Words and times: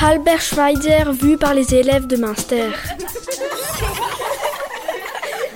Albert 0.00 0.42
Schweitzer 0.42 1.04
vu 1.12 1.38
par 1.38 1.54
les 1.54 1.74
élèves 1.74 2.06
de 2.06 2.16
Münster. 2.16 2.68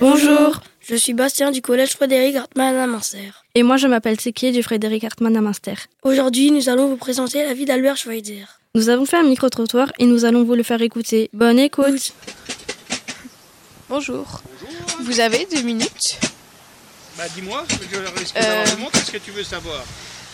Bonjour, 0.01 0.61
je 0.81 0.95
suis 0.95 1.13
Bastien 1.13 1.51
du 1.51 1.61
collège 1.61 1.91
Frédéric 1.91 2.35
Hartmann 2.35 2.75
à 2.75 2.87
Münster. 2.87 3.31
Et 3.53 3.61
moi 3.63 3.77
je 3.77 3.87
m'appelle 3.87 4.19
Sekier 4.19 4.51
du 4.51 4.63
Frédéric 4.63 5.03
Hartmann 5.03 5.35
à 5.37 5.41
Münster. 5.41 5.75
Aujourd'hui, 6.03 6.51
nous 6.51 6.67
allons 6.69 6.87
vous 6.87 6.97
présenter 6.97 7.43
la 7.45 7.53
vie 7.53 7.65
d'Albert 7.65 7.97
Schweitzer. 7.97 8.45
Nous 8.75 8.89
avons 8.89 9.05
fait 9.05 9.17
un 9.17 9.23
micro-trottoir 9.23 9.91
et 9.99 10.05
nous 10.05 10.25
allons 10.25 10.43
vous 10.43 10.55
le 10.55 10.63
faire 10.63 10.81
écouter. 10.81 11.29
Bonne 11.33 11.59
écoute. 11.59 12.13
Bonjour. 13.87 14.41
Vous 15.01 15.19
avez 15.19 15.47
deux 15.53 15.61
minutes 15.61 16.19
Bah 17.17 17.25
dis-moi, 17.35 17.63
je 17.69 18.19
risque 18.19 18.33
d'avoir 18.35 18.65
le 18.65 18.81
monde, 18.81 18.91
qu'est-ce 18.93 19.11
que 19.11 19.17
tu 19.17 19.31
veux 19.31 19.43
savoir? 19.43 19.83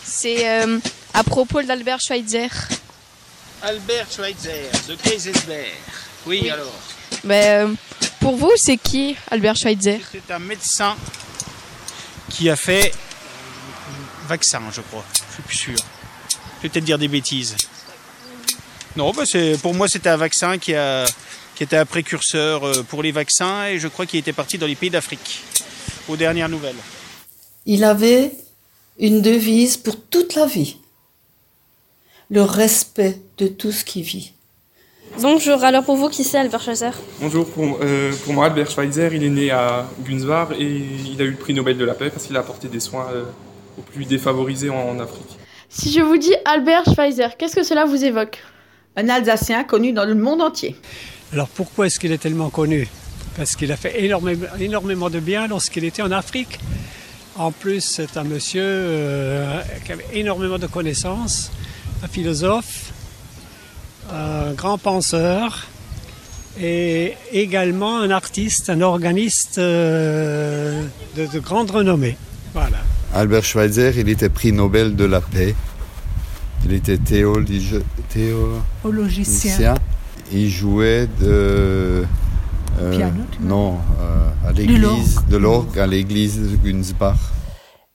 C'est 0.04 0.48
euh, 0.48 0.78
à 1.14 1.22
propos 1.24 1.60
d'Albert 1.62 1.98
Schweitzer. 2.00 2.48
Albert 3.62 4.06
Schweitzer, 4.10 4.70
de 4.88 4.94
Kaisersberg. 4.96 5.72
Oui, 6.26 6.50
alors 6.50 6.72
Mais, 7.24 7.48
euh, 7.48 7.68
pour 8.20 8.36
vous, 8.36 8.52
c'est 8.56 8.76
qui 8.76 9.16
Albert 9.30 9.56
Schweitzer? 9.56 10.00
C'est 10.12 10.30
un 10.32 10.38
médecin 10.38 10.96
qui 12.28 12.50
a 12.50 12.56
fait 12.56 12.92
vaccin, 14.28 14.60
je 14.72 14.80
crois. 14.80 15.04
Je 15.28 15.34
suis 15.34 15.42
plus 15.42 15.56
sûr. 15.56 15.76
Je 16.58 16.62
vais 16.62 16.68
peut-être 16.68 16.84
dire 16.84 16.98
des 16.98 17.08
bêtises. 17.08 17.56
Non, 18.96 19.12
bah 19.12 19.24
c'est, 19.26 19.58
pour 19.58 19.74
moi, 19.74 19.88
c'était 19.88 20.08
un 20.08 20.16
vaccin 20.16 20.58
qui, 20.58 20.74
a, 20.74 21.04
qui 21.54 21.62
était 21.62 21.76
un 21.76 21.86
précurseur 21.86 22.66
euh, 22.66 22.82
pour 22.82 23.02
les 23.02 23.12
vaccins 23.12 23.66
et 23.66 23.78
je 23.78 23.88
crois 23.88 24.06
qu'il 24.06 24.18
était 24.18 24.32
parti 24.32 24.58
dans 24.58 24.66
les 24.66 24.74
pays 24.74 24.90
d'Afrique, 24.90 25.42
aux 26.08 26.16
dernières 26.16 26.48
nouvelles. 26.48 26.76
Il 27.66 27.84
avait 27.84 28.32
une 28.98 29.22
devise 29.22 29.76
pour 29.76 30.00
toute 30.02 30.34
la 30.34 30.46
vie. 30.46 30.76
Le 32.28 32.42
respect 32.42 33.20
de 33.38 33.46
tout 33.46 33.70
ce 33.70 33.84
qui 33.84 34.02
vit. 34.02 34.32
Bonjour, 35.20 35.62
alors 35.62 35.84
pour 35.84 35.96
vous, 35.96 36.08
qui 36.08 36.24
c'est 36.24 36.38
Albert 36.38 36.60
Schweitzer? 36.60 36.90
Bonjour, 37.20 37.48
pour, 37.48 37.78
euh, 37.80 38.12
pour, 38.24 38.34
moi, 38.34 38.46
Albert 38.46 38.68
Schweitzer, 38.70 39.10
il 39.14 39.22
est 39.22 39.30
né 39.30 39.50
à 39.52 39.86
Gunzbar 40.00 40.52
et 40.58 40.64
il 40.66 41.20
a 41.22 41.24
eu 41.24 41.30
le 41.30 41.36
prix 41.36 41.54
Nobel 41.54 41.78
de 41.78 41.84
la 41.84 41.94
paix 41.94 42.10
parce 42.10 42.26
qu'il 42.26 42.36
a 42.36 42.40
apporté 42.40 42.66
des 42.66 42.80
soins 42.80 43.06
euh, 43.12 43.24
aux 43.78 43.82
plus 43.82 44.04
défavorisés 44.04 44.70
en, 44.70 44.76
en 44.76 44.98
Afrique. 44.98 45.38
Si 45.68 45.92
je 45.92 46.00
vous 46.00 46.16
dis 46.16 46.34
Albert 46.44 46.84
Schweitzer, 46.92 47.36
qu'est-ce 47.38 47.54
que 47.54 47.62
cela 47.62 47.84
vous 47.84 48.04
évoque? 48.04 48.38
Un 48.96 49.08
Alsacien 49.08 49.62
connu 49.62 49.92
dans 49.92 50.04
le 50.04 50.14
monde 50.16 50.42
entier. 50.42 50.74
Alors 51.32 51.48
pourquoi 51.48 51.86
est-ce 51.86 52.00
qu'il 52.00 52.10
est 52.10 52.18
tellement 52.18 52.50
connu? 52.50 52.88
Parce 53.36 53.54
qu'il 53.54 53.70
a 53.70 53.76
fait 53.76 54.02
énormément, 54.04 54.46
énormément 54.58 55.10
de 55.10 55.20
bien 55.20 55.46
lorsqu'il 55.46 55.84
était 55.84 56.02
en 56.02 56.10
Afrique. 56.10 56.58
En 57.36 57.52
plus, 57.52 57.82
c'est 57.82 58.16
un 58.16 58.24
monsieur 58.24 58.62
euh, 58.64 59.60
qui 59.84 59.92
avait 59.92 60.06
énormément 60.14 60.58
de 60.58 60.66
connaissances, 60.66 61.50
un 62.02 62.08
philosophe, 62.08 62.92
un 64.12 64.52
grand 64.52 64.78
penseur 64.78 65.66
et 66.60 67.14
également 67.32 68.00
un 68.00 68.10
artiste, 68.10 68.70
un 68.70 68.80
organiste 68.80 69.58
euh, 69.58 70.82
de, 71.16 71.26
de, 71.26 71.38
grande 71.38 71.70
renommée. 71.70 72.16
Voilà. 72.54 72.78
Albert 73.14 73.44
Schweitzer, 73.44 73.92
il 73.98 74.08
était 74.08 74.28
prix 74.28 74.52
Nobel 74.52 74.96
de 74.96 75.04
la 75.04 75.20
paix. 75.20 75.54
Il 76.64 76.72
était 76.72 76.98
théologicien. 76.98 77.80
théologicien. 78.08 79.74
Il 80.32 80.50
jouait 80.50 81.08
de. 81.20 82.04
Euh, 82.80 82.90
Piano, 82.96 83.22
non, 83.40 83.78
euh, 84.00 84.48
à 84.48 84.52
l'église 84.52 85.20
de 85.30 85.36
l'orgue, 85.36 85.78
à 85.78 85.86
l'église 85.86 86.38
de 86.38 86.56
Günzbach. 86.56 87.16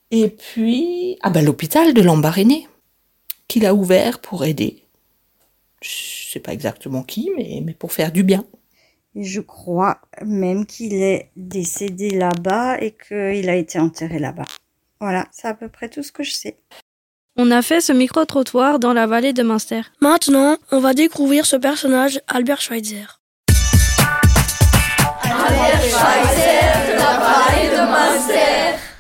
Et 0.10 0.30
puis, 0.30 1.18
ah 1.22 1.30
ben, 1.30 1.46
l'hôpital 1.46 1.94
de 1.94 2.02
Lambaréné, 2.02 2.68
qu'il 3.52 3.66
a 3.66 3.74
ouvert 3.74 4.20
pour 4.20 4.46
aider. 4.46 4.86
Je 5.82 6.32
sais 6.32 6.40
pas 6.40 6.54
exactement 6.54 7.04
qui, 7.04 7.32
mais, 7.36 7.62
mais 7.62 7.74
pour 7.74 7.92
faire 7.92 8.14
du 8.14 8.24
bien. 8.24 8.46
Je 9.14 9.42
crois 9.42 10.00
même 10.26 10.66
qu'il 10.66 10.94
est 10.94 11.32
décédé 11.36 12.12
là-bas 12.12 12.80
et 12.80 12.92
qu'il 12.92 13.50
a 13.50 13.56
été 13.58 13.78
enterré 13.78 14.20
là-bas. 14.20 14.46
Voilà, 15.02 15.28
c'est 15.34 15.50
à 15.50 15.54
peu 15.54 15.68
près 15.68 15.90
tout 15.90 16.02
ce 16.02 16.14
que 16.14 16.24
je 16.24 16.32
sais. 16.32 16.56
On 17.36 17.52
a 17.52 17.62
fait 17.62 17.82
ce 17.82 17.92
micro-trottoir 17.92 18.80
dans 18.80 18.94
la 18.94 19.06
vallée 19.06 19.34
de 19.34 19.44
Münster. 19.44 19.82
Maintenant, 20.00 20.56
on 20.72 20.80
va 20.80 20.94
découvrir 20.94 21.46
ce 21.46 21.58
personnage, 21.58 22.22
Albert 22.30 22.62
Schweitzer. 22.62 23.20
Albert 25.24 25.82
Schweitzer 25.82 26.88
de 26.88 26.98
la 26.98 27.20
vallée 27.20 27.70
de 27.70 27.82
Münster. 27.92 28.91